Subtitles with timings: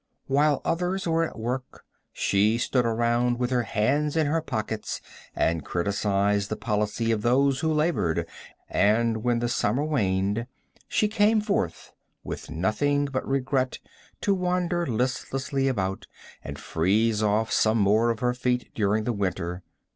[0.25, 4.99] While others were at work she stood around with her hands in her pockets
[5.35, 8.27] and criticised the policy of those who labored,
[8.67, 10.47] and when the summer waned
[10.87, 11.91] she came forth
[12.23, 13.77] with nothing but regret
[14.21, 16.07] to wander listlessly about
[16.43, 19.61] and freeze off some more of her feet during the winter.